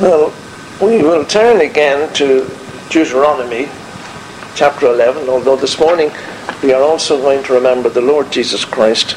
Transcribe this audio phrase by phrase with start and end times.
[0.00, 0.30] Well,
[0.82, 2.46] we will turn again to
[2.90, 3.70] Deuteronomy
[4.54, 6.10] chapter 11, although this morning
[6.62, 9.16] we are also going to remember the Lord Jesus Christ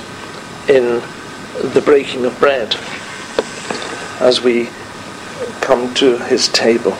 [0.70, 1.02] in
[1.73, 2.78] the breaking of bread
[4.21, 4.70] as we
[5.60, 6.96] come to his table.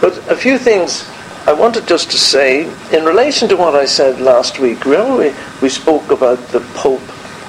[0.00, 1.10] But a few things
[1.46, 4.84] I wanted just to say in relation to what I said last week.
[4.84, 7.02] Remember, we, we spoke about the Pope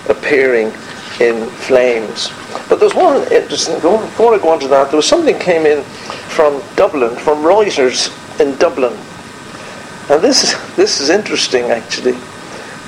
[0.09, 0.73] appearing
[1.19, 2.31] in flames.
[2.69, 5.83] But there's one interesting, before I go on to that, there was something came in
[5.83, 8.09] from Dublin, from Reuters
[8.39, 8.93] in Dublin.
[10.09, 12.15] And this is, this is interesting actually.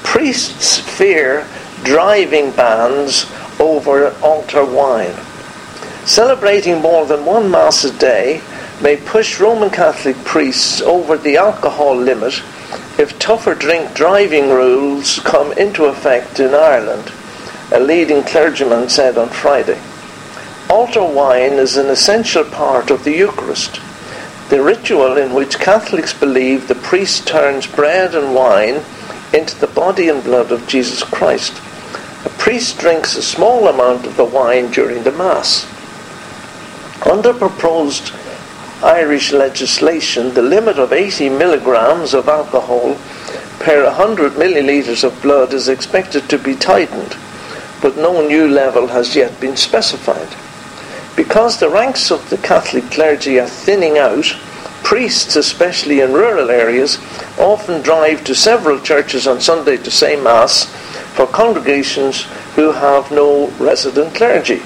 [0.03, 1.48] Priests fear
[1.84, 3.25] driving bans
[3.59, 5.16] over altar wine.
[6.05, 8.41] Celebrating more than one Mass a day
[8.81, 12.41] may push Roman Catholic priests over the alcohol limit
[12.99, 17.11] if tougher drink driving rules come into effect in Ireland
[17.70, 19.80] a leading clergyman said on Friday.
[20.70, 23.81] Altar wine is an essential part of the Eucharist,
[24.49, 28.81] the ritual in which Catholics believe the priest turns bread and wine
[29.33, 31.61] into the body and blood of Jesus Christ.
[32.25, 35.66] A priest drinks a small amount of the wine during the Mass.
[37.06, 38.13] Under proposed
[38.81, 42.95] Irish legislation, the limit of 80 milligrams of alcohol
[43.59, 47.17] per 100 millilitres of blood is expected to be tightened
[47.81, 50.36] but no new level has yet been specified.
[51.16, 54.25] Because the ranks of the Catholic clergy are thinning out,
[54.84, 56.97] priests, especially in rural areas,
[57.38, 60.66] often drive to several churches on Sunday to say Mass
[61.16, 62.23] for congregations
[62.56, 64.62] who have no resident clergy.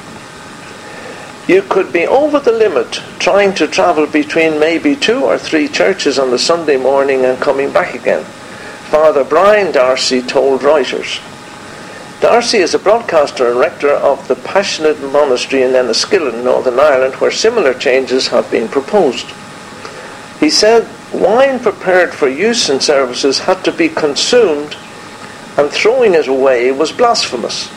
[1.47, 6.19] You could be over the limit trying to travel between maybe two or three churches
[6.19, 8.23] on the Sunday morning and coming back again.
[8.89, 11.19] Father Brian D'Arcy told Reuters.
[12.21, 17.31] D'Arcy is a broadcaster and rector of the Passionist Monastery in Enniskillen, Northern Ireland, where
[17.31, 19.25] similar changes have been proposed.
[20.39, 24.77] He said wine prepared for use in services had to be consumed
[25.57, 27.71] and throwing it away was blasphemous.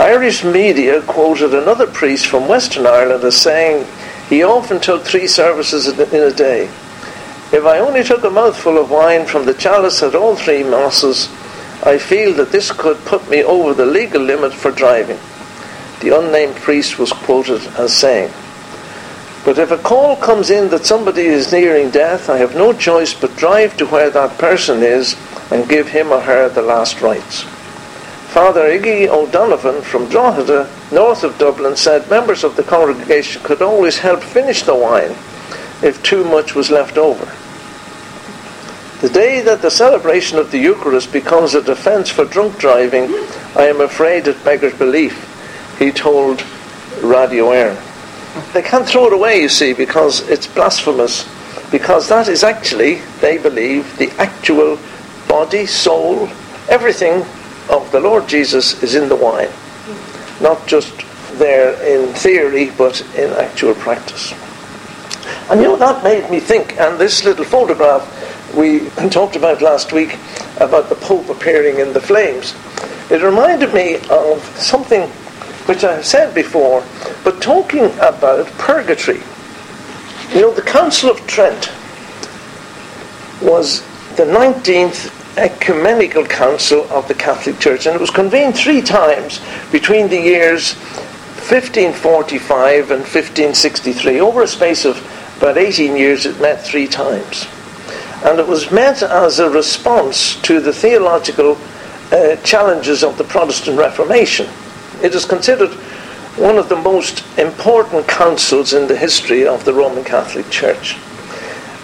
[0.00, 3.86] Irish media quoted another priest from Western Ireland as saying
[4.28, 6.64] he often took three services in a day.
[7.52, 11.28] If I only took a mouthful of wine from the chalice at all three masses,
[11.82, 15.18] I feel that this could put me over the legal limit for driving.
[16.00, 18.32] The unnamed priest was quoted as saying,
[19.44, 23.14] But if a call comes in that somebody is nearing death, I have no choice
[23.14, 25.16] but drive to where that person is
[25.50, 27.44] and give him or her the last rites.
[28.30, 33.98] Father Iggy O'Donovan from Drogheda, north of Dublin, said members of the congregation could always
[33.98, 35.16] help finish the wine
[35.82, 37.26] if too much was left over.
[39.00, 43.04] The day that the celebration of the Eucharist becomes a defense for drunk driving,
[43.56, 46.44] I am afraid it beggars belief, he told
[47.02, 47.82] Radio Air.
[48.52, 51.26] They can't throw it away, you see, because it's blasphemous,
[51.70, 54.78] because that is actually, they believe, the actual
[55.26, 56.28] body, soul,
[56.68, 57.24] everything
[57.70, 59.48] of the Lord Jesus is in the wine.
[60.42, 60.92] Not just
[61.38, 64.34] there in theory, but in actual practice.
[65.48, 68.04] And you know, that made me think, and this little photograph
[68.54, 70.16] we talked about last week
[70.58, 72.54] about the Pope appearing in the flames.
[73.10, 75.08] It reminded me of something
[75.66, 76.84] which I have said before,
[77.24, 79.20] but talking about purgatory.
[80.34, 81.70] You know, the Council of Trent
[83.42, 83.82] was
[84.16, 89.40] the 19th ecumenical council of the Catholic Church, and it was convened three times
[89.70, 90.74] between the years
[91.48, 94.20] 1545 and 1563.
[94.20, 94.98] Over a space of
[95.38, 97.46] about 18 years, it met three times
[98.24, 101.56] and it was meant as a response to the theological
[102.12, 104.48] uh, challenges of the Protestant Reformation.
[105.02, 105.70] It is considered
[106.36, 110.96] one of the most important councils in the history of the Roman Catholic Church.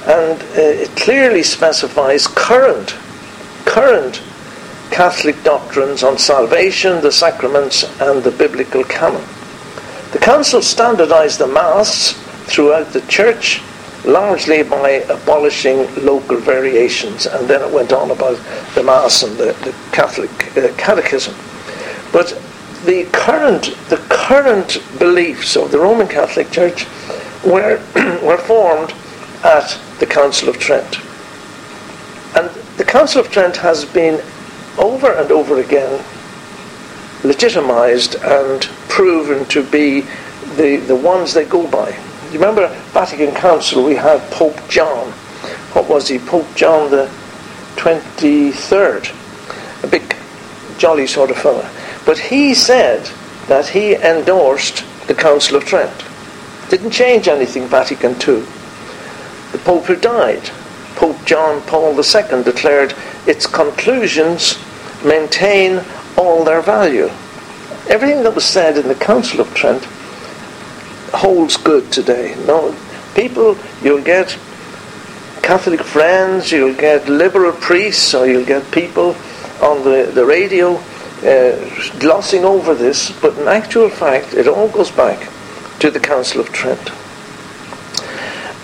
[0.06, 2.96] And uh, it clearly specifies current,
[3.64, 4.22] current
[4.90, 9.24] Catholic doctrines on salvation, the sacraments, and the biblical canon.
[10.12, 12.12] The council standardized the Mass
[12.46, 13.60] throughout the Church
[14.06, 18.38] largely by abolishing local variations, and then it went on about
[18.74, 21.34] the Mass and the, the Catholic uh, Catechism.
[22.12, 22.40] But
[22.84, 26.86] the current, the current beliefs of the Roman Catholic Church
[27.44, 27.82] were,
[28.22, 28.94] were formed
[29.44, 30.98] at the Council of Trent.
[32.36, 34.22] And the Council of Trent has been
[34.78, 36.04] over and over again
[37.24, 40.02] legitimized and proven to be
[40.56, 41.98] the, the ones they go by.
[42.32, 45.12] You remember Vatican Council, we had Pope John.
[45.72, 46.18] What was he?
[46.18, 47.08] Pope John the
[47.76, 49.14] 23rd.
[49.84, 50.16] A big,
[50.76, 51.68] jolly sort of fellow.
[52.04, 53.08] But he said
[53.46, 56.04] that he endorsed the Council of Trent.
[56.68, 58.44] Didn't change anything, Vatican II.
[59.52, 60.50] The Pope who died,
[60.96, 62.94] Pope John Paul II, declared
[63.26, 64.58] its conclusions
[65.04, 65.84] maintain
[66.16, 67.08] all their value.
[67.88, 69.86] Everything that was said in the Council of Trent
[71.12, 72.34] holds good today.
[72.46, 72.74] No,
[73.14, 74.36] people, you'll get
[75.42, 79.14] Catholic friends, you'll get liberal priests, or you'll get people
[79.62, 80.76] on the, the radio
[81.22, 85.28] uh, glossing over this, but in actual fact, it all goes back
[85.78, 86.90] to the Council of Trent.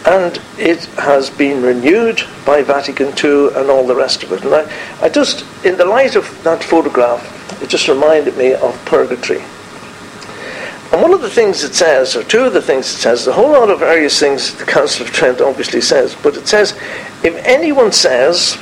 [0.05, 4.45] And it has been renewed by Vatican II and all the rest of it.
[4.45, 8.85] And I, I just, in the light of that photograph, it just reminded me of
[8.85, 9.43] purgatory.
[10.93, 13.33] And one of the things it says, or two of the things it says, a
[13.33, 16.73] whole lot of various things the Council of Trent obviously says, but it says,
[17.25, 18.59] if anyone says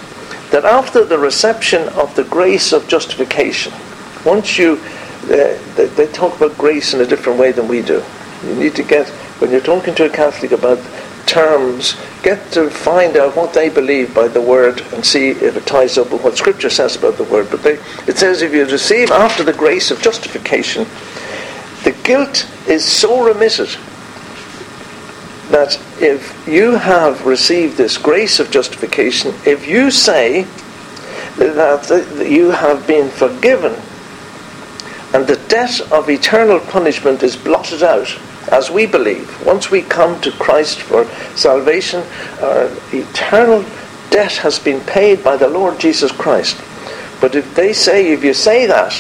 [0.53, 3.73] that after the reception of the grace of justification,
[4.25, 4.81] once you,
[5.25, 8.01] uh, they, they talk about grace in a different way than we do.
[8.45, 9.09] You need to get,
[9.41, 10.79] when you're talking to a Catholic about
[11.27, 15.67] terms, get to find out what they believe by the word and see if it
[15.67, 17.49] ties up with what Scripture says about the word.
[17.51, 17.75] But they,
[18.07, 20.87] it says if you receive after the grace of justification,
[21.85, 23.69] the guilt is so remitted
[25.51, 30.47] that if you have received this grace of justification, if you say
[31.37, 33.75] that you have been forgiven
[35.13, 38.17] and the debt of eternal punishment is blotted out,
[38.53, 41.05] as we believe, once we come to Christ for
[41.35, 42.03] salvation,
[42.41, 43.65] our eternal
[44.11, 46.57] debt has been paid by the Lord Jesus Christ.
[47.21, 48.93] But if they say, if you say that,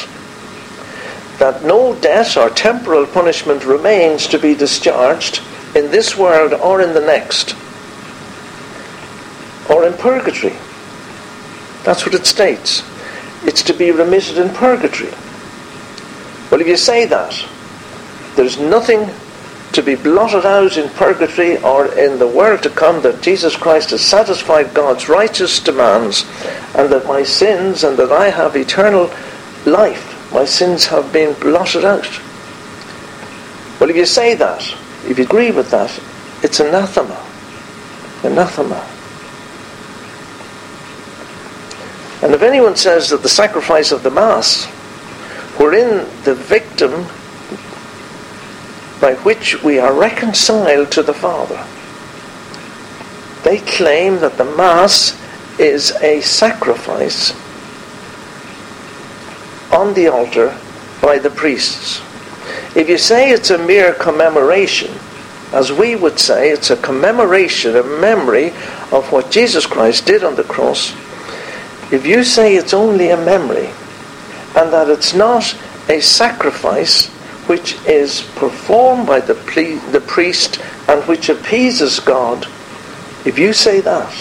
[1.40, 5.40] that no debt or temporal punishment remains to be discharged
[5.74, 7.56] in this world or in the next,
[9.70, 10.54] or in purgatory.
[11.82, 12.82] That's what it states.
[13.42, 15.12] It's to be remitted in purgatory.
[16.50, 17.32] Well, if you say that,
[18.36, 19.08] there's nothing
[19.72, 23.90] to be blotted out in purgatory or in the world to come that Jesus Christ
[23.90, 26.26] has satisfied God's righteous demands
[26.74, 29.10] and that my sins and that I have eternal
[29.64, 32.08] life my sins have been blotted out.
[33.80, 34.62] Well, if you say that,
[35.06, 35.90] if you agree with that,
[36.42, 37.26] it's anathema.
[38.22, 38.86] Anathema.
[42.22, 44.66] And if anyone says that the sacrifice of the Mass,
[45.56, 47.04] wherein the victim
[49.00, 51.66] by which we are reconciled to the Father,
[53.42, 55.18] they claim that the Mass
[55.58, 57.32] is a sacrifice
[59.72, 60.56] on the altar
[61.00, 62.00] by the priests.
[62.76, 64.92] If you say it's a mere commemoration,
[65.52, 68.50] as we would say, it's a commemoration, a memory
[68.92, 70.92] of what Jesus Christ did on the cross.
[71.92, 73.70] If you say it's only a memory
[74.54, 75.56] and that it's not
[75.88, 77.08] a sacrifice
[77.48, 79.34] which is performed by the,
[79.90, 82.46] the priest and which appeases God,
[83.24, 84.14] if you say that,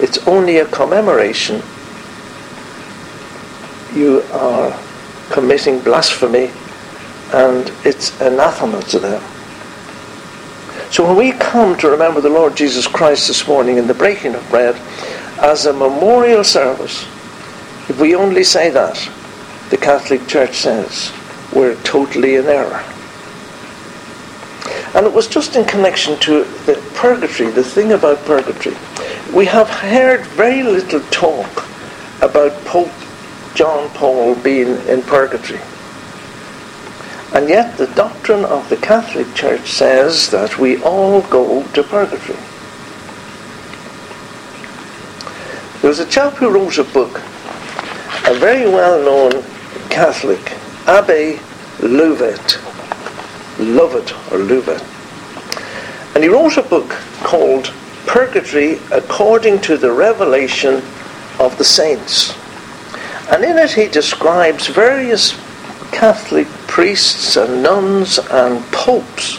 [0.00, 1.62] it's only a commemoration
[3.98, 4.78] you are
[5.30, 6.50] committing blasphemy
[7.32, 9.22] and it's anathema to them.
[10.90, 14.34] So when we come to remember the Lord Jesus Christ this morning in the breaking
[14.34, 14.74] of bread
[15.40, 17.02] as a memorial service,
[17.90, 18.96] if we only say that,
[19.70, 21.12] the Catholic Church says
[21.54, 22.82] we're totally in error.
[24.94, 28.76] And it was just in connection to the purgatory, the thing about purgatory.
[29.34, 31.68] We have heard very little talk
[32.22, 32.90] about Pope
[33.58, 35.58] John Paul being in purgatory.
[37.34, 42.38] And yet the doctrine of the Catholic Church says that we all go to purgatory.
[45.80, 47.16] There was a chap who wrote a book,
[48.28, 49.42] a very well-known
[49.90, 50.52] Catholic,
[50.86, 51.40] Abbe
[51.80, 52.60] Louvet,
[53.58, 54.84] Lovett or Louvet.
[56.14, 56.90] And he wrote a book
[57.24, 57.74] called
[58.06, 60.74] Purgatory According to the Revelation
[61.40, 62.38] of the Saints.
[63.30, 65.32] And in it he describes various
[65.92, 69.38] Catholic priests and nuns and popes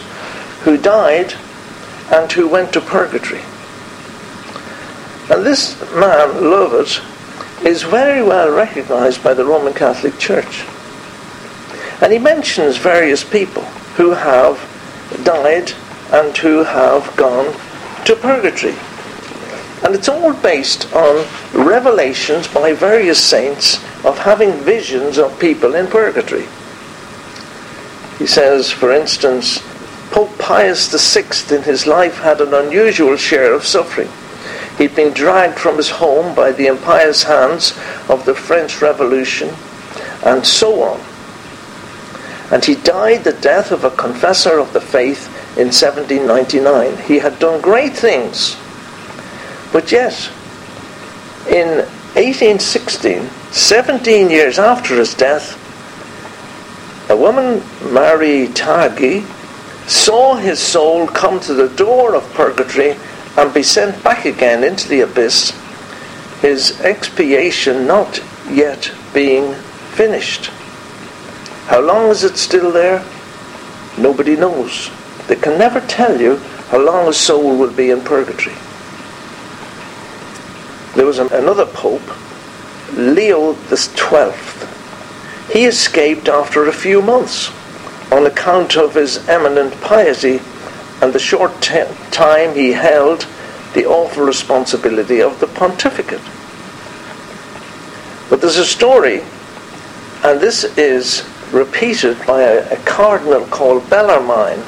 [0.62, 1.34] who died
[2.12, 3.42] and who went to purgatory.
[5.30, 7.00] And this man, Lovett,
[7.64, 10.64] is very well recognized by the Roman Catholic Church.
[12.02, 13.64] And he mentions various people
[13.96, 14.58] who have
[15.24, 15.72] died
[16.12, 17.54] and who have gone
[18.06, 18.74] to purgatory.
[19.82, 25.86] And it's all based on revelations by various saints of having visions of people in
[25.86, 26.46] purgatory.
[28.18, 29.62] He says, for instance,
[30.10, 34.10] Pope Pius VI in his life had an unusual share of suffering.
[34.76, 39.50] He'd been dragged from his home by the impious hands of the French Revolution,
[40.24, 41.00] and so on.
[42.50, 47.06] And he died the death of a confessor of the faith in 1799.
[47.06, 48.56] He had done great things.
[49.72, 50.28] But yes,
[51.46, 55.56] in 1816, 17 years after his death,
[57.08, 57.62] a woman,
[57.92, 59.24] Mary Taigi,
[59.88, 62.96] saw his soul come to the door of purgatory
[63.36, 65.50] and be sent back again into the abyss,
[66.40, 69.54] his expiation not yet being
[69.92, 70.46] finished.
[71.66, 73.04] How long is it still there?
[73.98, 74.90] Nobody knows.
[75.28, 76.36] They can never tell you
[76.70, 78.56] how long a soul will be in purgatory.
[80.94, 82.02] There was another pope,
[82.94, 84.32] Leo XII.
[85.52, 87.50] He escaped after a few months
[88.10, 90.40] on account of his eminent piety
[91.00, 93.26] and the short t- time he held
[93.74, 96.20] the awful responsibility of the pontificate.
[98.28, 99.22] But there's a story,
[100.24, 104.62] and this is repeated by a, a cardinal called Bellarmine.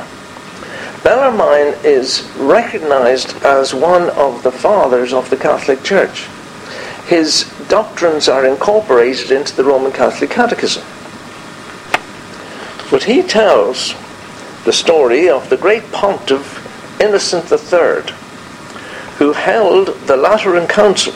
[1.02, 6.28] Bellarmine is recognized as one of the fathers of the Catholic Church.
[7.06, 10.85] His doctrines are incorporated into the Roman Catholic Catechism.
[12.88, 13.94] But he tells
[14.64, 16.61] the story of the great pontiff
[17.00, 18.14] Innocent III,
[19.18, 21.14] who held the Lateran Council,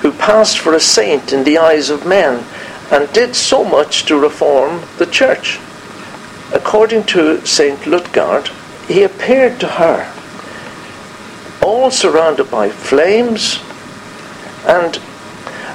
[0.00, 2.42] who passed for a saint in the eyes of men
[2.90, 5.58] and did so much to reform the church.
[6.54, 7.80] According to St.
[7.80, 8.50] Lutgard,
[8.86, 10.10] he appeared to her
[11.62, 13.58] all surrounded by flames
[14.66, 15.00] and,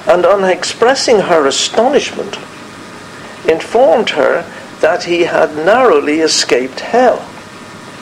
[0.06, 2.36] and on expressing her astonishment,
[3.48, 4.42] informed her
[4.80, 7.26] that he had narrowly escaped hell.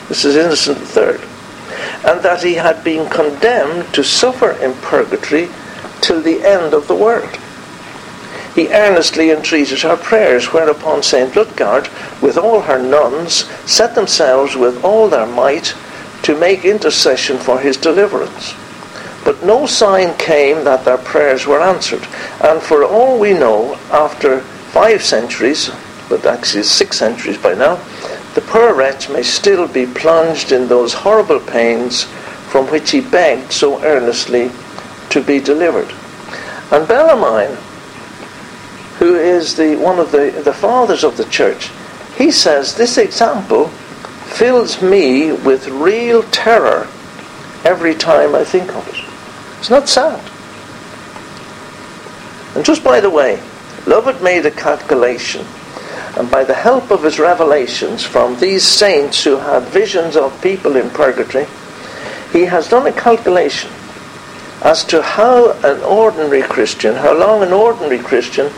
[0.07, 1.19] This is Innocent III.
[2.05, 5.49] And that he had been condemned to suffer in purgatory
[6.01, 7.37] till the end of the world.
[8.55, 11.33] He earnestly entreated her prayers, whereupon St.
[11.33, 11.89] Lutgard,
[12.21, 15.75] with all her nuns, set themselves with all their might
[16.23, 18.55] to make intercession for his deliverance.
[19.23, 22.05] But no sign came that their prayers were answered,
[22.41, 24.41] and for all we know, after
[24.71, 25.69] five centuries,
[26.09, 27.75] but actually six centuries by now,
[28.35, 32.03] the poor wretch may still be plunged in those horrible pains
[32.49, 34.51] from which he begged so earnestly
[35.09, 35.91] to be delivered.
[36.71, 37.57] And Bellarmine,
[38.99, 41.69] who is the, one of the, the fathers of the church,
[42.17, 46.87] he says this example fills me with real terror
[47.63, 49.59] every time I think of it.
[49.59, 50.19] It's not sad.
[52.55, 53.41] And just by the way,
[53.87, 55.45] Lovett made a calculation
[56.17, 60.75] and by the help of his revelations from these saints who had visions of people
[60.75, 61.45] in purgatory,
[62.33, 63.71] he has done a calculation
[64.61, 68.51] as to how an ordinary Christian, how long an ordinary Christian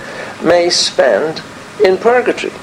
[0.43, 1.41] may spend
[1.83, 2.53] in purgatory.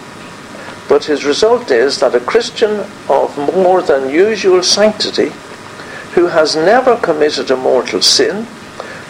[0.89, 5.31] But his result is that a Christian of more than usual sanctity,
[6.15, 8.47] who has never committed a mortal sin,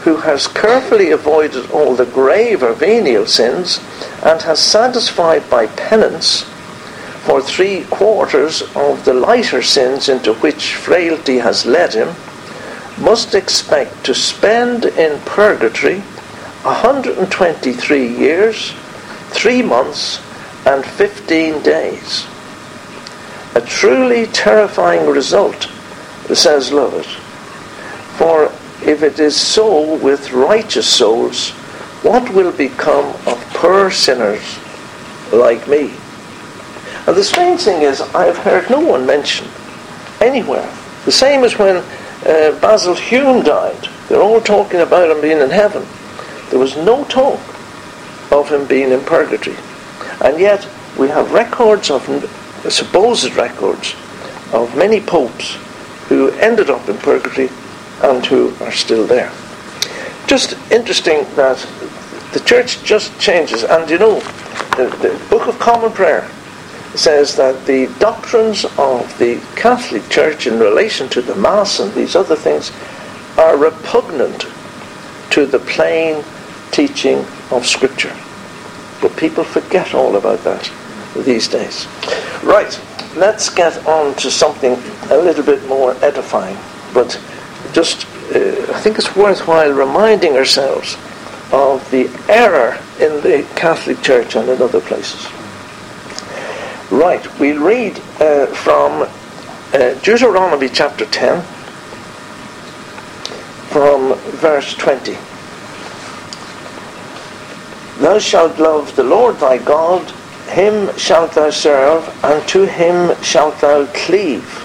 [0.02, 3.80] who has carefully avoided all the grave or venial sins,
[4.22, 6.42] and has satisfied by penance
[7.28, 12.08] for three quarters of the lighter sins into which frailty has led him,
[12.98, 16.02] must expect to spend in purgatory
[16.68, 18.72] 123 years,
[19.30, 20.20] 3 months,
[20.66, 22.26] and 15 days.
[23.54, 25.70] A truly terrifying result,
[26.34, 27.06] says Lovett.
[28.18, 28.52] For
[28.84, 31.52] if it is so with righteous souls,
[32.02, 34.58] what will become of poor sinners
[35.32, 35.94] like me?
[37.06, 39.48] And the strange thing is, I've heard no one mention
[40.20, 40.70] anywhere.
[41.06, 43.88] The same as when uh, Basil Hume died.
[44.08, 45.86] They're all talking about him being in heaven.
[46.50, 47.40] There was no talk
[48.32, 49.56] of him being in purgatory.
[50.22, 52.02] And yet, we have records of,
[52.68, 53.94] supposed records,
[54.52, 55.56] of many popes
[56.08, 57.50] who ended up in purgatory
[58.02, 59.32] and who are still there.
[60.26, 61.58] Just interesting that
[62.32, 63.64] the church just changes.
[63.64, 64.20] And you know,
[64.76, 66.28] the, the Book of Common Prayer
[66.94, 72.16] says that the doctrines of the Catholic Church in relation to the Mass and these
[72.16, 72.72] other things
[73.36, 74.46] are repugnant
[75.30, 76.24] to the plain
[76.70, 78.16] teaching of Scripture.
[79.00, 80.70] But people forget all about that
[81.16, 81.86] these days.
[82.42, 82.80] Right,
[83.16, 84.72] let's get on to something
[85.10, 86.58] a little bit more edifying.
[86.94, 87.20] But
[87.72, 90.96] just, uh, I think it's worthwhile reminding ourselves
[91.52, 95.26] of the error in the Catholic Church and in other places.
[96.90, 99.02] Right, we'll read uh, from
[99.72, 101.42] uh, Deuteronomy chapter 10,
[103.68, 105.16] from verse 20.
[107.98, 110.08] Thou shalt love the Lord thy God,
[110.48, 114.64] him shalt thou serve, and to him shalt thou cleave.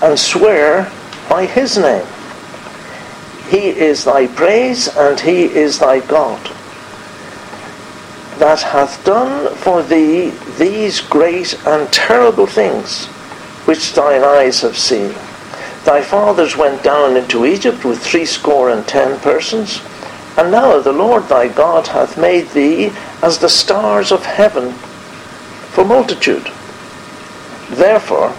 [0.00, 0.90] and swear
[1.28, 2.06] by his name.
[3.48, 6.40] He is thy praise, and he is thy God,
[8.38, 13.06] that hath done for thee these great and terrible things
[13.66, 15.14] which thine eyes have seen.
[15.84, 19.80] Thy fathers went down into Egypt with threescore and ten persons,
[20.38, 22.92] and now the Lord thy God hath made thee
[23.22, 24.72] as the stars of heaven
[25.72, 26.48] for multitude.
[27.70, 28.32] Therefore,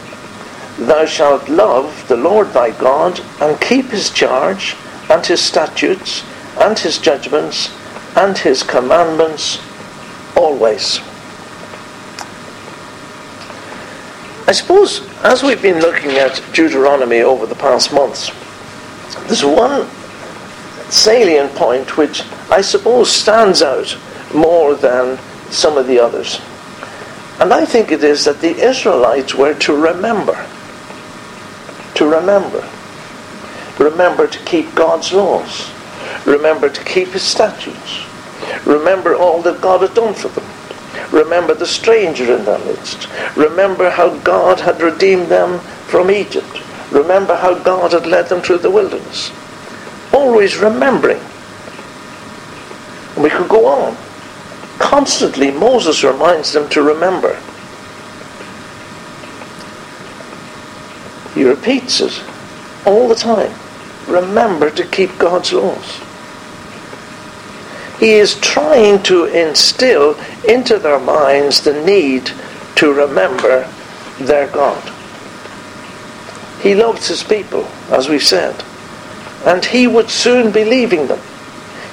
[0.77, 4.77] thou shalt love the Lord thy God, and keep his charge,
[5.10, 6.24] and his statutes,
[6.58, 7.70] and his judgments,
[8.15, 9.60] and his commandments
[10.38, 11.00] always.
[14.48, 18.32] I suppose as we've been looking at Deuteronomy over the past months,
[19.27, 19.86] there's one
[20.89, 23.98] salient point which I suppose stands out
[24.34, 25.17] more than
[25.50, 26.39] some of the others.
[27.39, 30.46] And I think it is that the Israelites were to remember.
[31.96, 32.67] To remember.
[33.79, 35.72] Remember to keep God's laws.
[36.25, 38.05] Remember to keep his statutes.
[38.65, 40.46] Remember all that God had done for them.
[41.12, 43.08] Remember the stranger in their midst.
[43.36, 46.62] Remember how God had redeemed them from Egypt.
[46.91, 49.31] Remember how God had led them through the wilderness.
[50.13, 51.21] Always remembering.
[53.15, 53.97] And we could go on.
[54.79, 57.39] Constantly, Moses reminds them to remember.
[61.33, 62.23] He repeats it
[62.85, 63.53] all the time.
[64.07, 66.01] Remember to keep God's laws.
[67.99, 72.31] He is trying to instill into their minds the need
[72.75, 73.69] to remember
[74.19, 74.81] their God.
[76.61, 78.63] He loves his people, as we've said,
[79.46, 81.19] and he would soon be leaving them.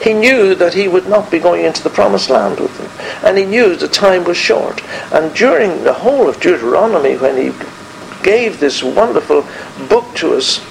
[0.03, 2.91] He knew that he would not be going into the promised land with them,
[3.25, 4.83] and he knew the time was short.
[5.13, 7.53] And during the whole of Deuteronomy, when he
[8.23, 9.47] gave this wonderful
[9.89, 10.65] book to us,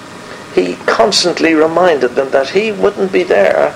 [0.53, 3.75] he constantly reminded them that he wouldn't be there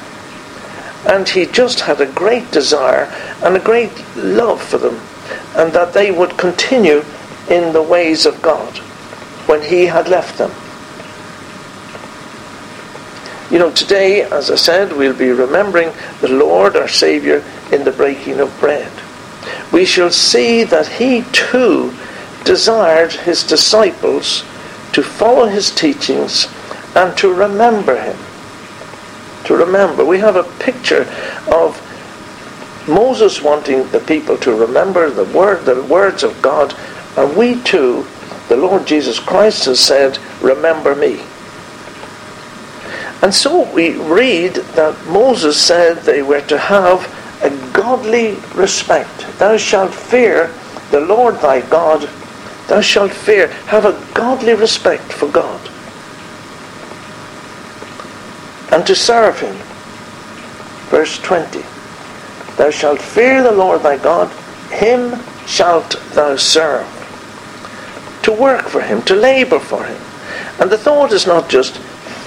[1.05, 3.05] and he just had a great desire
[3.43, 4.99] and a great love for them,
[5.55, 7.03] and that they would continue
[7.49, 8.77] in the ways of God
[9.47, 10.51] when he had left them.
[13.51, 17.91] You know, today, as I said, we'll be remembering the Lord our Saviour in the
[17.91, 18.91] breaking of bread.
[19.71, 21.93] We shall see that he too
[22.43, 24.43] desired his disciples
[24.93, 26.47] to follow his teachings
[26.95, 28.17] and to remember him
[29.49, 30.05] to remember.
[30.05, 31.11] We have a picture
[31.51, 31.81] of
[32.87, 36.75] Moses wanting the people to remember the word, the words of God,
[37.17, 38.05] and we too,
[38.47, 41.21] the Lord Jesus Christ has said, "Remember me."
[43.21, 47.03] And so we read that Moses said they were to have
[47.43, 49.25] a godly respect.
[49.39, 50.53] Thou shalt fear
[50.91, 52.09] the Lord thy God.
[52.67, 55.69] Thou shalt fear, have a godly respect for God
[58.71, 59.55] and to serve him.
[60.89, 61.63] Verse 20
[62.57, 64.29] Thou shalt fear the Lord thy God,
[64.71, 66.87] him shalt thou serve.
[68.23, 70.01] To work for him, to labour for him.
[70.59, 71.79] And the thought is not just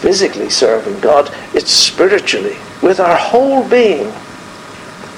[0.03, 4.12] physically serving God, it's spiritually, with our whole being.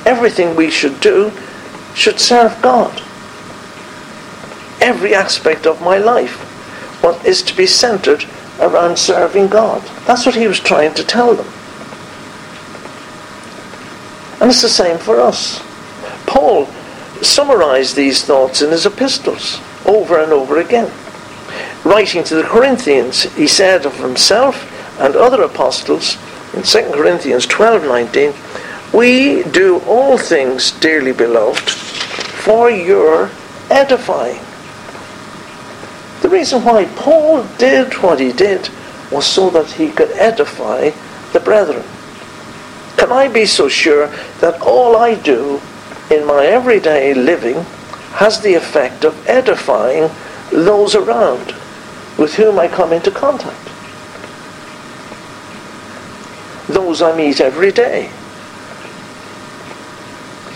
[0.04, 1.32] Everything we should do
[1.94, 2.92] should serve God.
[4.82, 6.50] Every aspect of my life
[7.02, 8.24] what is to be centered
[8.60, 9.82] around serving God.
[10.06, 11.46] That's what he was trying to tell them.
[14.40, 15.62] And it's the same for us.
[16.26, 16.66] Paul
[17.22, 20.92] summarized these thoughts in his epistles over and over again.
[21.84, 26.16] Writing to the Corinthians, he said of himself and other apostles
[26.52, 28.34] in 2 Corinthians 12:19,
[28.92, 33.30] "We do all things, dearly beloved, for your
[33.70, 34.40] edifying."
[36.22, 38.68] The reason why Paul did what he did
[39.10, 40.90] was so that he could edify
[41.32, 41.84] the brethren.
[42.96, 44.08] Can I be so sure
[44.40, 45.60] that all I do
[46.10, 47.66] in my everyday living
[48.14, 50.10] has the effect of edifying
[50.50, 51.54] those around
[52.16, 53.63] with whom I come into contact?
[56.68, 58.10] Those I meet every day.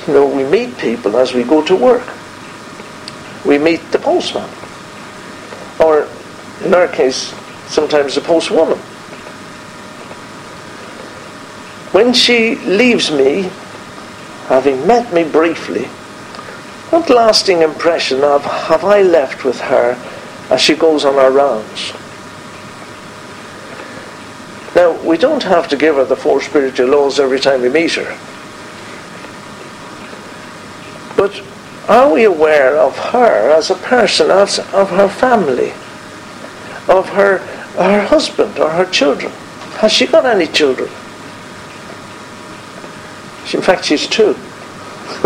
[0.07, 2.07] You know, we meet people as we go to work.
[3.45, 4.49] We meet the postman
[5.81, 6.09] or
[6.65, 7.35] in our case,
[7.69, 8.79] sometimes the postwoman.
[11.95, 13.51] When she leaves me,
[14.47, 15.85] having met me briefly,
[16.91, 19.97] what lasting impression of have I left with her
[20.51, 21.93] as she goes on her rounds?
[24.79, 27.95] Now, we don't have to give her the four spiritual laws every time we meet
[27.95, 28.17] her.
[31.17, 31.43] But
[31.89, 35.73] are we aware of her as a person, as of her family?
[36.89, 37.39] of her,
[37.77, 39.31] her husband or her children.
[39.79, 40.89] Has she got any children?
[43.53, 44.35] In fact, she's two.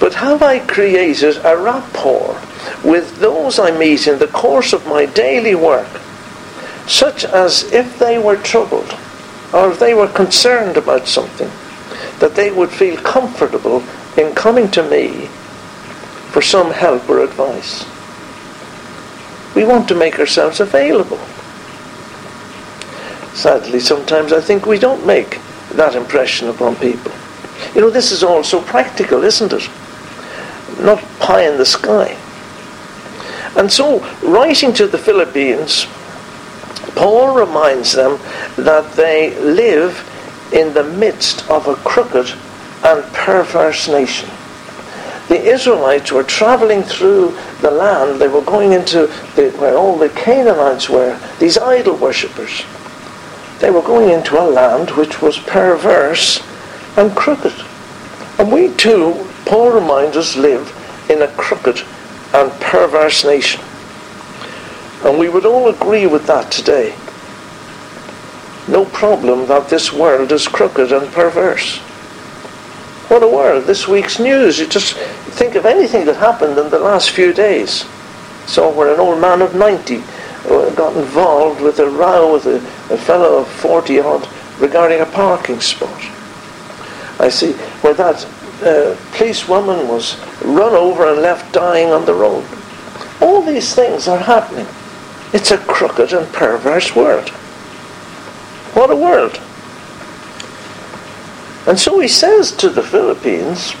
[0.00, 2.40] but have I created a rapport
[2.84, 5.88] with those I meet in the course of my daily work,
[6.86, 8.96] such as if they were troubled
[9.52, 11.50] or if they were concerned about something,
[12.18, 13.82] that they would feel comfortable
[14.16, 15.26] in coming to me
[16.30, 17.84] for some help or advice.
[19.54, 21.20] We want to make ourselves available.
[23.34, 25.38] Sadly, sometimes I think we don't make
[25.74, 27.12] that impression upon people.
[27.74, 29.68] You know, this is all so practical, isn't it?
[30.80, 32.16] Not pie in the sky.
[33.56, 35.86] And so, writing to the Philippians,
[36.94, 38.18] Paul reminds them
[38.56, 40.10] that they live
[40.52, 42.32] in the midst of a crooked
[42.84, 44.28] and perverse nation.
[45.28, 50.10] The Israelites were traveling through the land, they were going into the, where all the
[50.10, 52.62] Canaanites were, these idol worshippers.
[53.60, 56.42] They were going into a land which was perverse
[56.96, 57.54] and crooked.
[58.38, 60.70] And we too, Paul reminds us, live
[61.08, 61.80] in a crooked
[62.34, 63.62] and perverse nation.
[65.14, 66.92] And we would all agree with that today.
[68.66, 71.78] No problem that this world is crooked and perverse.
[73.06, 73.62] What a world.
[73.62, 74.58] This week's news.
[74.58, 74.94] You just
[75.38, 77.84] think of anything that happened in the last few days.
[78.46, 82.56] So where an old man of 90 uh, got involved with a row with a,
[82.92, 86.02] a fellow of 40 odd regarding a parking spot.
[87.20, 88.26] I see where that
[88.64, 92.44] uh, policewoman was run over and left dying on the road.
[93.20, 94.66] All these things are happening.
[95.34, 97.28] It's a crooked and perverse world.
[98.72, 99.40] What a world.
[101.66, 103.74] And so he says to the Philippians,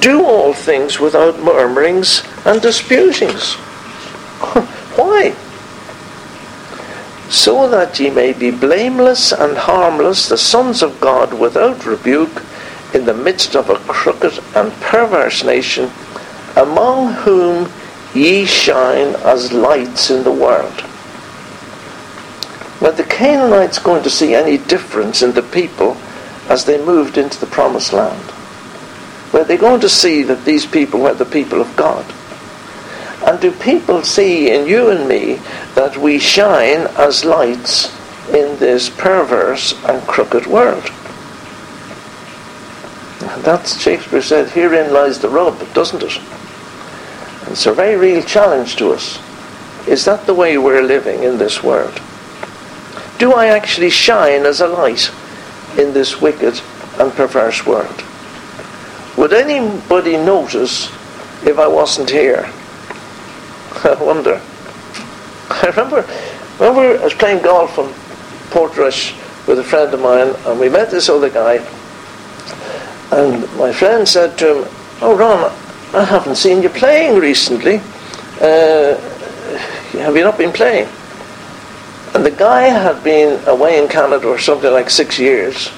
[0.00, 3.54] do all things without murmurings and disputings.
[4.96, 5.34] Why?
[7.30, 12.42] So that ye may be blameless and harmless, the sons of God without rebuke,
[12.92, 15.90] in the midst of a crooked and perverse nation,
[16.54, 17.70] among whom
[18.14, 20.84] ye shine as lights in the world.
[22.80, 25.96] Were the Canaanites going to see any difference in the people
[26.48, 28.32] as they moved into the promised land?
[29.32, 32.04] Were they going to see that these people were the people of God?
[33.26, 35.34] And do people see in you and me
[35.74, 37.94] that we shine as lights
[38.28, 40.90] in this perverse and crooked world?
[43.44, 46.18] That's Shakespeare said, herein lies the rub, doesn't it?
[47.50, 49.18] It's a very real challenge to us.
[49.88, 52.00] Is that the way we're living in this world?
[53.18, 55.10] Do I actually shine as a light
[55.76, 56.60] in this wicked
[57.00, 58.04] and perverse world?
[59.16, 60.86] Would anybody notice
[61.44, 62.44] if I wasn't here?
[63.84, 64.40] I wonder.
[65.50, 66.06] I remember,
[66.60, 67.92] remember I was playing golf on
[68.50, 69.12] Portrush
[69.48, 71.56] with a friend of mine, and we met this other guy.
[73.10, 74.68] And my friend said to him,
[75.02, 75.52] "Oh, Ron,
[75.92, 77.78] I haven't seen you playing recently.
[78.40, 78.96] Uh,
[79.92, 80.88] have you not been playing?"
[82.14, 85.70] And the guy had been away in Canada for something like six years,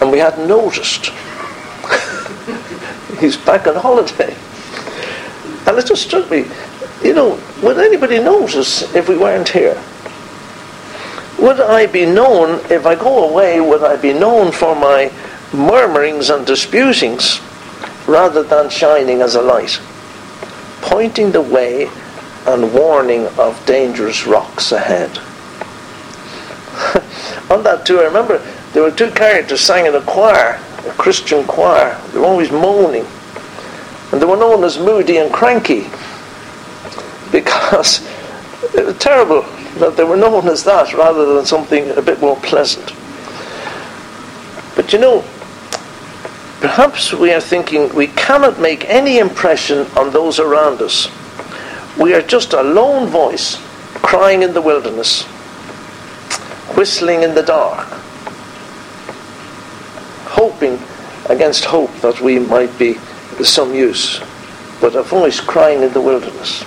[0.00, 1.06] and we hadn't noticed.
[3.20, 4.36] He's back on holiday.
[5.66, 6.44] And it just struck me,
[7.02, 9.80] you know, would anybody notice if we weren't here?
[11.38, 15.12] Would I be known, if I go away, would I be known for my
[15.52, 17.40] murmurings and disputings
[18.08, 19.78] rather than shining as a light,
[20.80, 21.88] pointing the way
[22.46, 25.10] and warning of dangerous rocks ahead?
[27.50, 28.38] On that too, I remember
[28.72, 32.00] there were two characters sang in a choir, a Christian choir.
[32.12, 33.06] They were always moaning.
[34.10, 35.82] And they were known as Moody and Cranky
[37.32, 38.06] because
[38.74, 39.42] it was terrible
[39.78, 42.92] that they were known as that rather than something a bit more pleasant.
[44.74, 45.24] But you know,
[46.60, 51.08] perhaps we are thinking we cannot make any impression on those around us.
[51.98, 53.56] We are just a lone voice
[53.94, 55.22] crying in the wilderness,
[56.76, 57.86] whistling in the dark,
[60.30, 60.78] hoping
[61.28, 62.94] against hope that we might be
[63.42, 64.20] some use,
[64.80, 66.64] but a voice crying in the wilderness.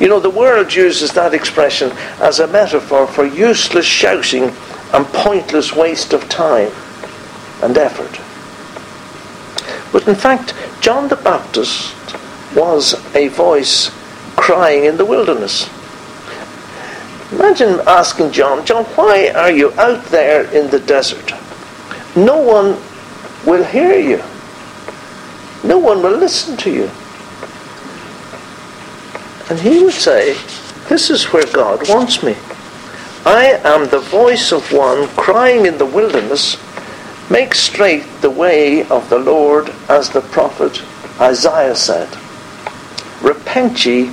[0.00, 4.52] You know, the world uses that expression as a metaphor for useless shouting
[4.92, 6.70] and pointless waste of time
[7.62, 8.25] and effort.
[9.96, 11.94] But in fact, John the Baptist
[12.54, 13.90] was a voice
[14.36, 15.70] crying in the wilderness.
[17.32, 21.32] Imagine asking John, John, why are you out there in the desert?
[22.14, 22.76] No one
[23.46, 24.22] will hear you.
[25.64, 26.90] No one will listen to you.
[29.48, 30.34] And he would say,
[30.90, 32.36] This is where God wants me.
[33.24, 36.58] I am the voice of one crying in the wilderness,
[37.30, 40.82] make straight the way of the Lord, as the prophet
[41.20, 42.08] Isaiah said.
[43.22, 44.06] Repent ye,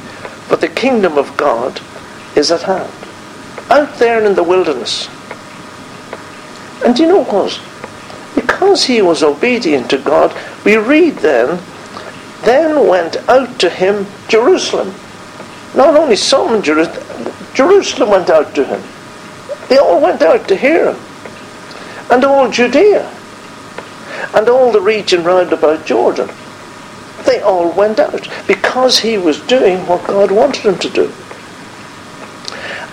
[0.47, 1.81] for the kingdom of God
[2.35, 2.91] is at hand.
[3.69, 5.09] Out there in the wilderness.
[6.83, 7.59] And you know what?
[8.35, 11.59] Because he was obedient to God, we read then,
[12.43, 14.93] then went out to him Jerusalem.
[15.75, 18.81] Not only some Jerusalem, Jerusalem went out to him.
[19.69, 21.12] They all went out to hear him.
[22.13, 23.11] And all Judea.
[24.35, 26.29] And all the region round about Jordan.
[27.25, 31.11] They all went out because he was doing what God wanted him to do.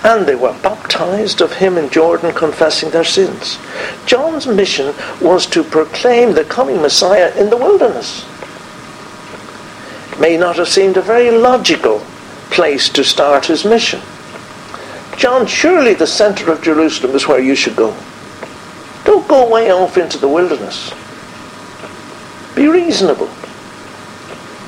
[0.02, 3.58] And they were baptized of him in Jordan, confessing their sins.
[4.06, 8.24] John's mission was to proclaim the coming Messiah in the wilderness.
[10.12, 11.98] It may not have seemed a very logical
[12.50, 14.00] place to start his mission.
[15.18, 17.94] John, surely the center of Jerusalem is where you should go.
[19.04, 20.92] Don't go way off into the wilderness.
[22.54, 23.30] Be reasonable.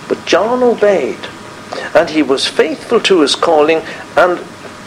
[0.08, 1.18] But John obeyed,
[1.94, 3.82] and he was faithful to his calling,
[4.16, 4.44] and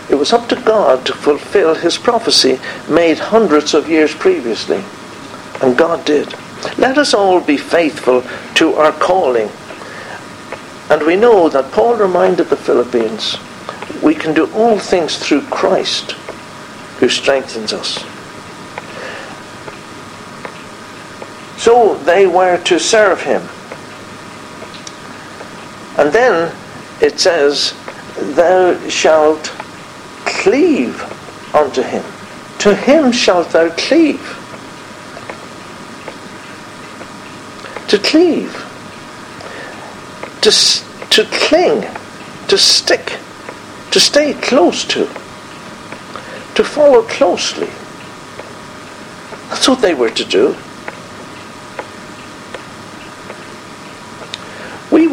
[0.10, 4.84] it was up to God to fulfill his prophecy made hundreds of years previously.
[5.62, 6.34] And God did.
[6.78, 8.24] Let us all be faithful
[8.56, 9.50] to our calling.
[10.90, 13.38] And we know that Paul reminded the Philippians
[14.02, 16.12] we can do all things through Christ
[17.00, 18.04] who strengthens us.
[21.66, 23.42] So they were to serve him.
[25.98, 26.56] And then
[27.02, 27.74] it says,
[28.36, 29.46] Thou shalt
[30.26, 31.02] cleave
[31.56, 32.06] unto him.
[32.60, 34.22] To him shalt thou cleave.
[37.90, 38.54] To cleave.
[40.42, 40.52] To,
[41.10, 41.82] to cling.
[42.50, 43.18] To stick
[43.96, 45.06] to stay close to,
[46.56, 47.70] to follow closely.
[49.48, 50.54] That's what they were to do.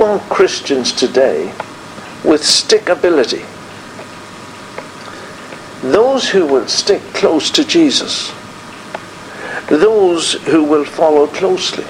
[0.02, 1.44] Want Christians today
[2.24, 3.46] with stickability.
[5.92, 8.32] Those who will stick close to Jesus.
[9.68, 11.84] Those who will follow closely.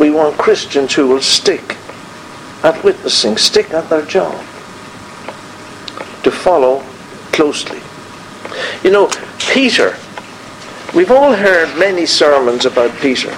[0.00, 1.76] We want Christians who will stick
[2.62, 4.34] at witnessing, stick at their job
[6.22, 6.80] to follow
[7.32, 7.82] closely.
[8.82, 9.10] You know,
[9.50, 9.94] Peter,
[10.94, 13.28] we've all heard many sermons about Peter.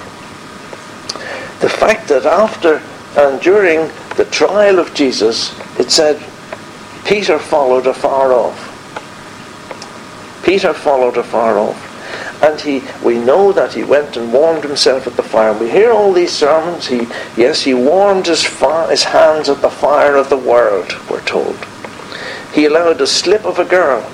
[1.59, 2.81] The fact that after
[3.19, 6.17] and during the trial of Jesus, it said
[7.05, 8.65] Peter followed afar off.
[10.43, 11.85] Peter followed afar off.
[12.41, 15.53] And he, we know that he went and warmed himself at the fire.
[15.53, 16.87] We hear all these sermons.
[16.87, 21.21] He, yes, he warmed his, fire, his hands at the fire of the world, we're
[21.21, 21.57] told
[22.53, 24.09] he allowed a slip of a girl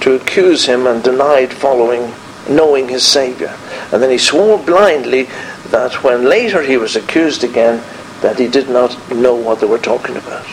[0.00, 2.12] to accuse him and denied following,
[2.48, 3.52] knowing his Saviour.
[3.92, 5.24] And then he swore blindly
[5.70, 7.82] that when later he was accused again,
[8.22, 10.46] that he did not know what they were talking about.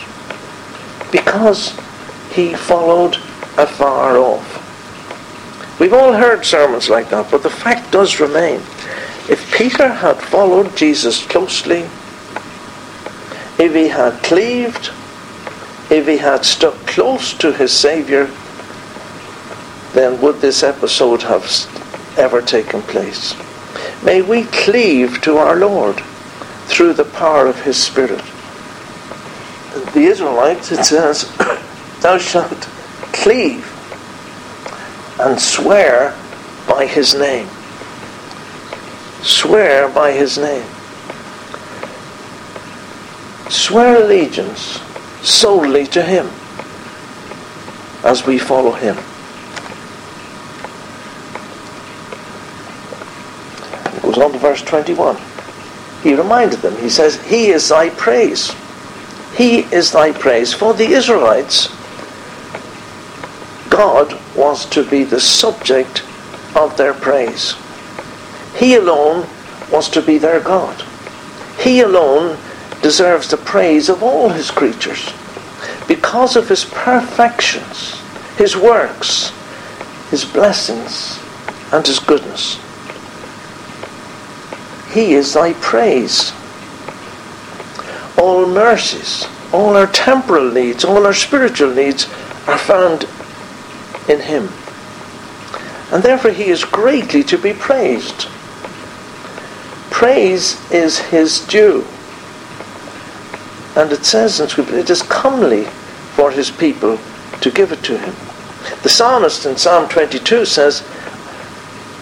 [1.10, 1.70] Because
[2.32, 3.16] he followed
[3.56, 4.60] afar off.
[5.80, 8.60] We've all heard sermons like that, but the fact does remain.
[9.28, 11.88] If Peter had followed Jesus closely,
[13.58, 14.90] if he had cleaved
[15.90, 18.28] if he had stuck close to his Saviour,
[19.92, 21.44] then would this episode have
[22.16, 23.34] ever taken place?
[24.02, 26.02] May we cleave to our Lord
[26.66, 28.22] through the power of his Spirit.
[29.92, 31.30] The Israelites, it says,
[32.00, 32.68] Thou shalt
[33.12, 33.70] cleave
[35.20, 36.16] and swear
[36.68, 37.48] by his name.
[39.22, 40.66] Swear by his name.
[43.50, 44.80] Swear allegiance
[45.22, 46.26] solely to Him
[48.02, 48.96] as we follow Him.
[53.96, 55.16] It goes on to verse 21.
[56.04, 58.54] He reminded them, he says, He is thy praise.
[59.34, 60.52] He is thy praise.
[60.52, 61.68] For the Israelites,
[63.70, 66.04] God was to be the subject
[66.54, 67.54] of their praise.
[68.54, 69.26] He alone
[69.72, 70.84] was to be their God.
[71.58, 72.38] He alone
[72.82, 75.10] deserves the praise of all his creatures
[75.88, 77.98] because of his perfections,
[78.36, 79.32] his works,
[80.10, 81.18] his blessings,
[81.72, 82.60] and his goodness.
[84.94, 86.32] He is thy praise.
[88.16, 92.04] All mercies, all our temporal needs, all our spiritual needs
[92.46, 93.08] are found
[94.08, 94.48] in him.
[95.92, 98.28] And therefore he is greatly to be praised.
[99.90, 101.84] Praise is his due.
[103.76, 105.64] And it says in Scripture, it is comely
[106.14, 107.00] for his people
[107.40, 108.14] to give it to him.
[108.82, 110.86] The psalmist in Psalm 22 says,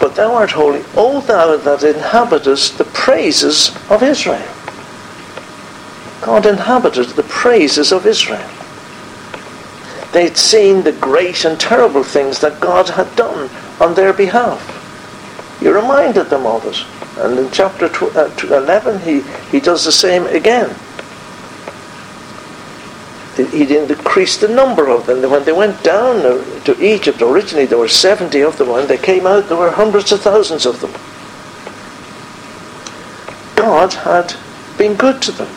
[0.02, 4.42] But thou art holy, O thou that inhabitest the praises of Israel.
[6.20, 8.50] God inhabited the praises of Israel.
[10.10, 13.48] They'd seen the great and terrible things that God had done
[13.80, 14.60] on their behalf.
[15.60, 16.84] He reminded them of it.
[17.22, 19.20] And in chapter uh, 11, he,
[19.52, 20.74] he does the same again.
[23.36, 25.28] He didn't increase the number of them.
[25.30, 28.68] When they went down uh, to Egypt, originally there were 70 of them.
[28.68, 30.92] When they came out, there were hundreds of thousands of them.
[33.56, 34.34] God had
[34.76, 35.48] been good to them.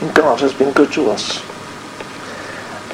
[0.00, 1.42] And God has been good to us.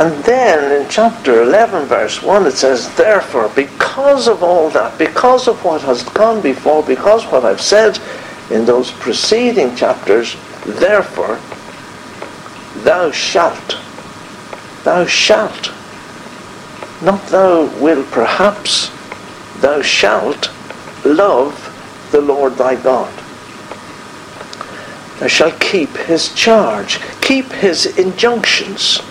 [0.00, 5.48] And then in chapter 11, verse 1, it says, Therefore, because of all that, because
[5.48, 7.98] of what has gone before, because what I've said
[8.50, 11.38] in those preceding chapters, therefore,
[12.88, 13.76] thou shalt,
[14.82, 15.70] thou shalt,
[17.02, 18.90] not thou will perhaps,
[19.60, 20.50] thou shalt
[21.04, 21.52] love
[22.12, 23.12] the Lord thy God.
[25.18, 29.02] Thou shalt keep his charge, keep his injunctions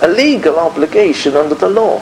[0.00, 2.00] a legal obligation under the law.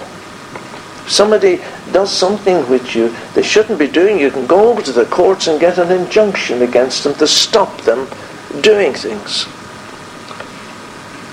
[1.09, 1.61] Somebody
[1.91, 5.59] does something which you they shouldn't be doing, you can go to the courts and
[5.59, 8.07] get an injunction against them to stop them
[8.63, 9.49] doing things.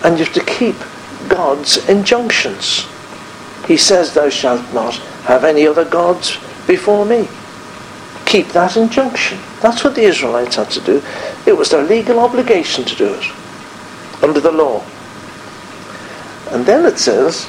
[0.04, 0.76] And you have to keep
[1.30, 2.88] God's injunctions.
[3.68, 6.38] He says, Thou shalt not have any other gods
[6.68, 7.28] before me.
[8.26, 9.40] Keep that injunction.
[9.62, 11.02] That's what the Israelites had to do.
[11.46, 14.84] It was their legal obligation to do it under the law.
[16.52, 17.48] And then it says,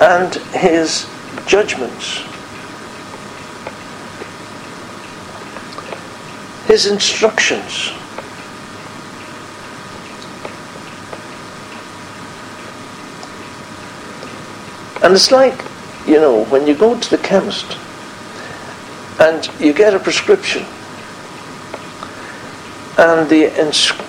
[0.00, 1.08] and his
[1.46, 2.22] judgments.
[6.66, 7.92] His instructions.
[15.06, 15.62] And it's like,
[16.04, 17.78] you know, when you go to the chemist
[19.20, 20.64] and you get a prescription
[22.98, 24.02] and the inscription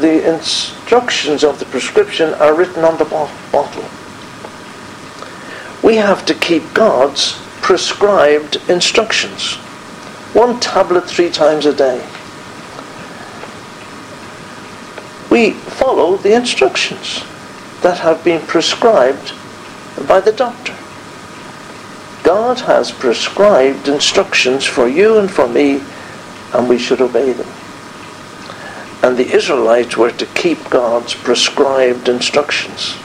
[0.00, 3.84] the instructions of the prescription are written on the bottle.
[5.84, 9.54] We have to keep God's prescribed instructions.
[10.34, 11.98] One tablet three times a day.
[15.30, 17.22] We follow the instructions
[17.82, 19.32] that have been prescribed
[20.08, 20.76] by the doctor.
[22.22, 25.82] God has prescribed instructions for you and for me,
[26.52, 27.48] and we should obey them
[29.04, 32.96] and the Israelites were to keep God's prescribed instructions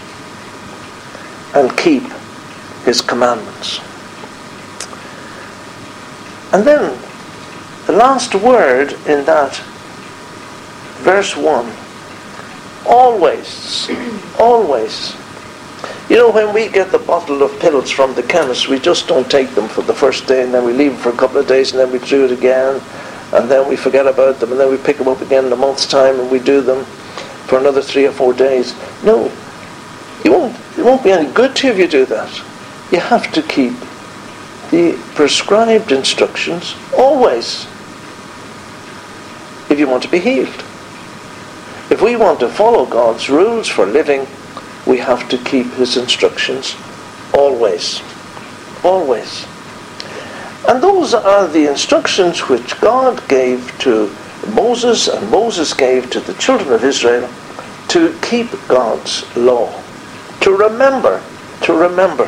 [1.54, 2.04] and keep
[2.86, 3.82] his commandments.
[6.54, 6.98] And then
[7.86, 9.58] the last word in that
[11.04, 11.70] verse 1
[12.86, 13.90] always,
[14.40, 15.19] always.
[16.10, 19.30] You know, when we get the bottle of pills from the chemist, we just don't
[19.30, 21.48] take them for the first day and then we leave them for a couple of
[21.48, 22.82] days and then we do it again
[23.32, 25.56] and then we forget about them, and then we pick them up again in a
[25.56, 26.84] month's time, and we do them
[27.46, 28.74] for another three or four days.
[29.04, 29.32] No,
[30.26, 30.58] it won't.
[30.78, 32.36] It won't be any good to you if you do that.
[32.92, 33.74] You have to keep
[34.72, 37.66] the prescribed instructions always
[39.70, 40.64] if you want to be healed.
[41.92, 44.26] If we want to follow God's rules for living,
[44.90, 46.76] we have to keep His instructions
[47.34, 48.02] always.
[48.84, 49.46] Always.
[50.68, 54.14] And those are the instructions which God gave to
[54.54, 57.30] Moses and Moses gave to the children of Israel
[57.90, 59.72] to keep God's law.
[60.42, 61.22] To remember,
[61.62, 62.26] to remember.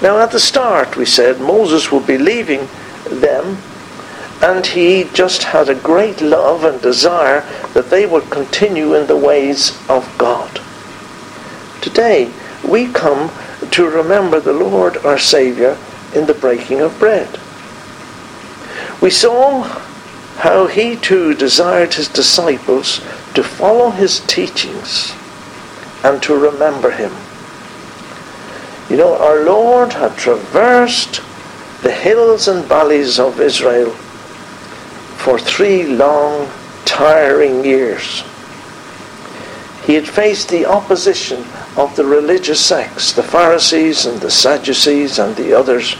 [0.00, 2.68] Now at the start we said Moses would be leaving
[3.08, 3.58] them
[4.42, 7.40] and he just had a great love and desire
[7.74, 10.60] that they would continue in the ways of God.
[11.82, 12.32] Today
[12.66, 13.32] we come
[13.72, 15.76] to remember the Lord our Saviour
[16.14, 17.40] in the breaking of bread.
[19.02, 19.62] We saw
[20.38, 23.00] how he too desired his disciples
[23.34, 25.12] to follow his teachings
[26.04, 27.12] and to remember him.
[28.88, 31.20] You know, our Lord had traversed
[31.82, 33.90] the hills and valleys of Israel
[35.18, 36.48] for three long,
[36.84, 38.22] tiring years.
[39.86, 41.44] He had faced the opposition
[41.76, 45.96] of the religious sects, the Pharisees and the Sadducees and the others,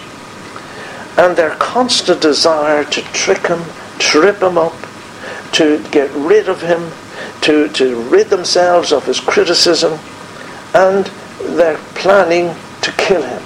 [1.17, 3.63] and their constant desire to trick him,
[3.99, 4.75] trip him up,
[5.53, 6.93] to get rid of him,
[7.43, 9.99] to, to rid themselves of his criticism,
[10.75, 11.07] and
[11.57, 13.43] they're planning to kill him.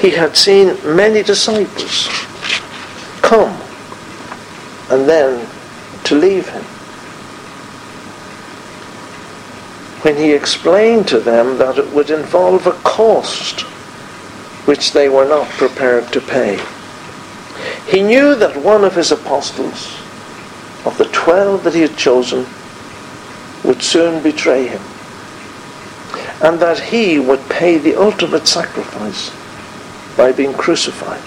[0.00, 2.08] He had seen many disciples
[3.22, 3.60] come
[4.90, 5.48] and then
[6.04, 6.64] to leave him.
[10.04, 13.62] when he explained to them that it would involve a cost
[14.66, 16.62] which they were not prepared to pay.
[17.88, 19.98] He knew that one of his apostles,
[20.84, 22.44] of the twelve that he had chosen,
[23.64, 24.82] would soon betray him,
[26.42, 29.32] and that he would pay the ultimate sacrifice
[30.18, 31.24] by being crucified.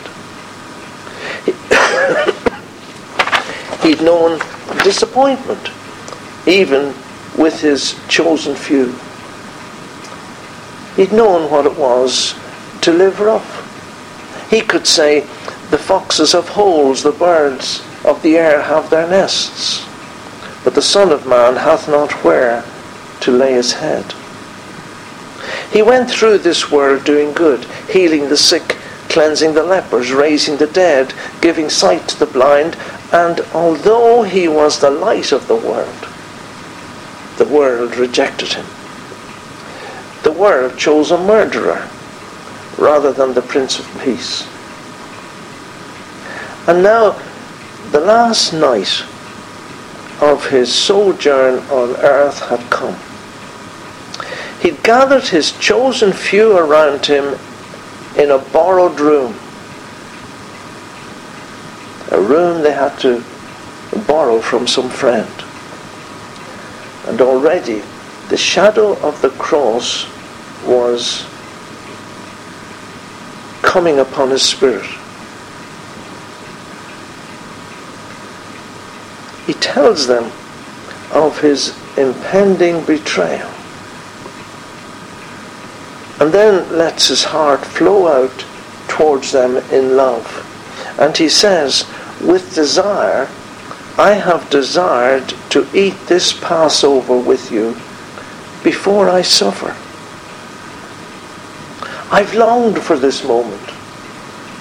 [3.81, 4.39] He'd known
[4.83, 5.69] disappointment,
[6.45, 6.93] even
[7.37, 8.95] with his chosen few.
[10.95, 12.33] He'd known what it was
[12.81, 13.65] to live rough.
[14.49, 15.21] He could say,
[15.69, 19.85] The foxes have holes, the birds of the air have their nests,
[20.63, 22.63] but the Son of Man hath not where
[23.21, 24.13] to lay his head.
[25.71, 28.77] He went through this world doing good, healing the sick,
[29.09, 32.75] cleansing the lepers, raising the dead, giving sight to the blind,
[33.11, 36.07] and although he was the light of the world,
[37.37, 38.65] the world rejected him.
[40.23, 41.87] The world chose a murderer
[42.77, 44.47] rather than the Prince of Peace.
[46.67, 47.15] And now,
[47.91, 49.03] the last night
[50.21, 52.95] of his sojourn on earth had come.
[54.61, 57.39] He'd gathered his chosen few around him
[58.17, 59.35] in a borrowed room.
[62.11, 63.23] A room they had to
[64.07, 65.29] borrow from some friend.
[67.07, 67.81] And already
[68.29, 70.07] the shadow of the cross
[70.65, 71.25] was
[73.61, 74.89] coming upon his spirit.
[79.45, 80.31] He tells them
[81.13, 83.49] of his impending betrayal
[86.19, 88.45] and then lets his heart flow out
[88.87, 90.43] towards them in love.
[90.99, 91.85] And he says,
[92.21, 93.27] with desire,
[93.97, 97.75] I have desired to eat this Passover with you
[98.63, 99.75] before I suffer.
[102.11, 103.65] I've longed for this moment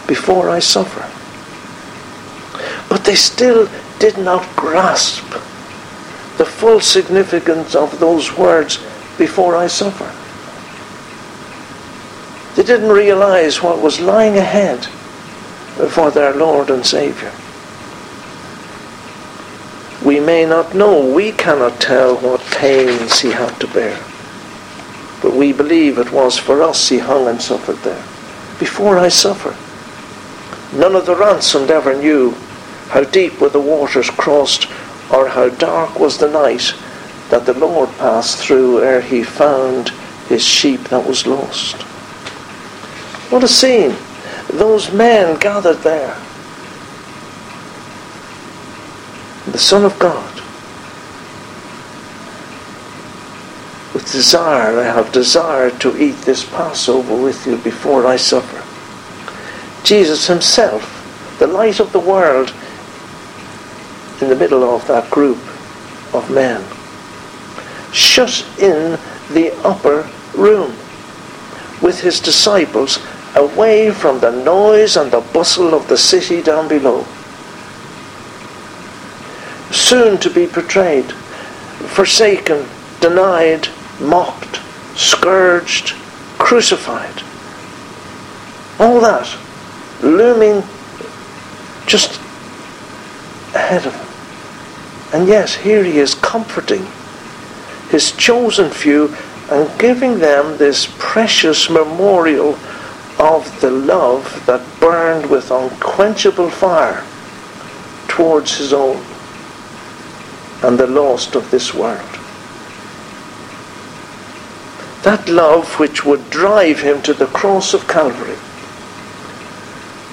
[0.07, 1.05] before I suffer.
[2.89, 5.25] But they still did not grasp
[6.39, 8.79] the full significance of those words
[9.19, 10.11] before I suffer.
[12.57, 14.85] They didn't realize what was lying ahead
[15.91, 17.33] for their Lord and Savior.
[20.07, 24.01] We may not know, we cannot tell what pains he had to bear.
[25.21, 28.05] But we believe it was for us he hung and suffered there.
[28.61, 29.57] Before I suffer.
[30.79, 32.37] None of the ransomed ever knew
[32.91, 34.69] how deep were the waters crossed
[35.13, 36.73] or how dark was the night
[37.31, 39.89] that the Lord passed through ere he found
[40.29, 41.83] his sheep that was lost.
[43.33, 43.97] What a scene.
[44.51, 46.17] Those men gathered there.
[49.57, 50.35] The Son of God.
[53.95, 58.63] With desire, I have desired to eat this Passover with you before I suffer.
[59.83, 60.85] Jesus himself,
[61.39, 62.53] the light of the world,
[64.21, 65.39] in the middle of that group
[66.13, 66.63] of men.
[67.95, 68.99] Shut in
[69.33, 70.73] the upper room
[71.81, 72.99] with his disciples
[73.35, 77.07] away from the noise and the bustle of the city down below.
[79.71, 82.67] Soon to be betrayed, forsaken,
[83.01, 83.69] denied,
[84.01, 84.61] mocked,
[84.95, 85.95] scourged,
[86.39, 87.23] crucified.
[88.79, 89.37] All that
[90.03, 90.63] looming
[91.87, 92.21] just
[93.55, 95.19] ahead of him.
[95.21, 96.87] And yet, here he is comforting
[97.91, 99.15] his chosen few
[99.51, 102.59] and giving them this precious memorial
[103.19, 107.05] of the love that burned with unquenchable fire
[108.09, 109.03] towards his own
[110.67, 112.01] and the lost of this world.
[115.05, 118.37] That love which would drive him to the cross of Calvary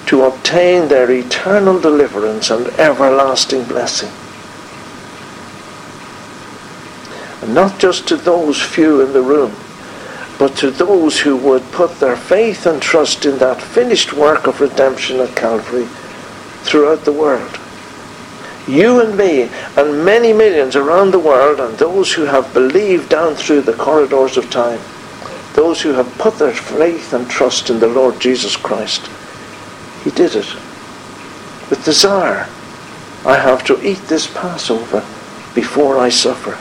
[0.06, 4.12] to obtain their eternal deliverance and everlasting blessing.
[7.42, 9.56] And not just to those few in the room,
[10.38, 14.60] but to those who would put their faith and trust in that finished work of
[14.60, 15.86] redemption at Calvary
[16.62, 17.58] throughout the world.
[18.66, 23.34] You and me, and many millions around the world, and those who have believed down
[23.34, 24.80] through the corridors of time,
[25.54, 29.08] those who have put their faith and trust in the Lord Jesus Christ.
[30.02, 30.54] He did it
[31.68, 32.48] with desire.
[33.26, 35.04] I have to eat this Passover
[35.54, 36.58] before I suffer.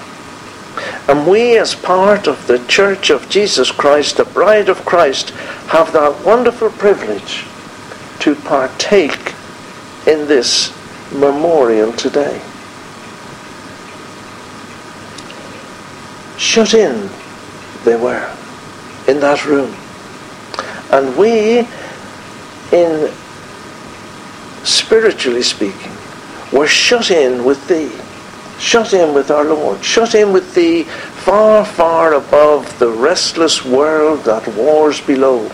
[1.12, 5.30] And we, as part of the Church of Jesus Christ, the bride of Christ,
[5.68, 7.46] have that wonderful privilege
[8.20, 9.34] to partake
[10.08, 10.72] in this
[11.14, 12.42] memorial today.
[16.38, 17.10] Shut in
[17.84, 18.34] they were
[19.08, 19.74] in that room.
[20.92, 21.68] And we,
[22.72, 23.12] in
[24.64, 25.92] spiritually speaking,
[26.52, 27.92] were shut in with thee,
[28.60, 34.24] shut in with our Lord, shut in with thee far, far above the restless world
[34.26, 35.52] that wars below.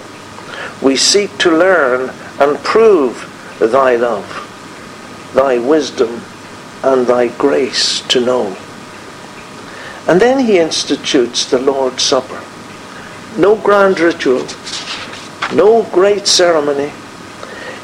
[0.82, 3.26] We seek to learn and prove
[3.60, 4.26] thy love,
[5.34, 6.22] thy wisdom,
[6.84, 8.56] and thy grace to know.
[10.08, 12.42] And then he institutes the Lord's Supper.
[13.38, 14.46] No grand ritual,
[15.54, 16.92] no great ceremony,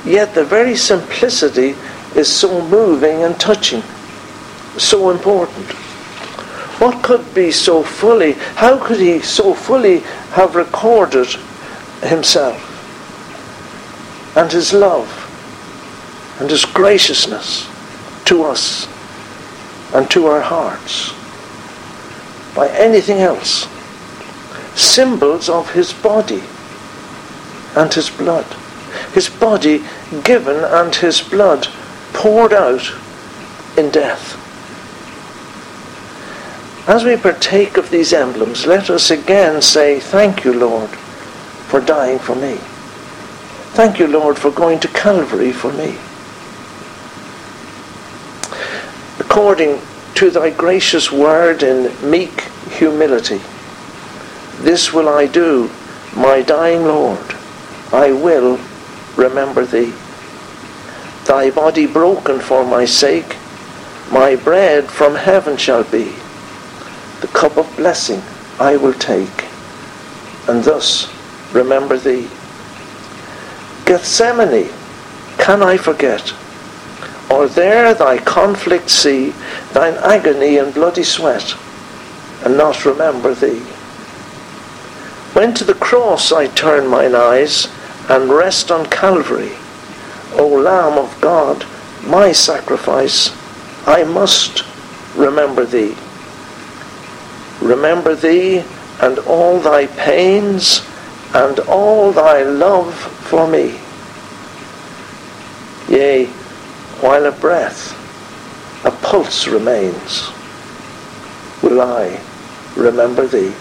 [0.05, 1.75] yet the very simplicity
[2.15, 3.83] is so moving and touching,
[4.77, 5.67] so important.
[6.79, 9.99] What could be so fully, how could he so fully
[10.31, 11.27] have recorded
[12.01, 12.71] himself
[14.35, 15.07] and his love
[16.39, 17.69] and his graciousness
[18.25, 18.87] to us
[19.93, 21.13] and to our hearts
[22.55, 23.67] by anything else?
[24.75, 26.43] Symbols of his body
[27.75, 28.45] and his blood.
[29.13, 29.83] His body
[30.23, 31.67] given and his blood
[32.13, 32.93] poured out
[33.77, 34.41] in death.
[36.87, 42.19] As we partake of these emblems, let us again say, Thank you, Lord, for dying
[42.19, 42.57] for me.
[43.73, 45.97] Thank you, Lord, for going to Calvary for me.
[49.35, 49.81] According
[50.13, 53.41] to thy gracious word in meek humility,
[54.59, 55.69] this will I do,
[56.15, 57.35] my dying Lord.
[57.91, 58.57] I will
[59.17, 59.93] remember thee.
[61.25, 63.35] Thy body broken for my sake,
[64.09, 66.13] my bread from heaven shall be.
[67.19, 68.21] The cup of blessing
[68.57, 69.43] I will take,
[70.47, 71.11] and thus
[71.53, 72.29] remember thee.
[73.83, 74.69] Gethsemane,
[75.37, 76.33] can I forget?
[77.29, 79.33] Or there thy conflict see,
[79.73, 81.55] thine agony and bloody sweat,
[82.43, 83.59] and not remember thee.
[85.33, 87.67] When to the cross I turn mine eyes,
[88.07, 89.53] and rest on Calvary,
[90.33, 91.65] O Lamb of God,
[92.05, 93.35] my sacrifice,
[93.87, 94.63] I must
[95.15, 95.95] remember thee.
[97.61, 98.63] Remember thee
[99.01, 100.85] and all thy pains
[101.33, 103.79] and all thy love for me.
[105.89, 106.29] Yea,
[107.05, 107.93] while a breath,
[108.83, 110.31] a pulse remains,
[111.61, 112.19] will I
[112.75, 113.53] remember thee.